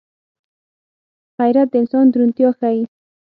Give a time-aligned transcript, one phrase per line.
[1.37, 2.81] غیرت د انسان درونتيا ښيي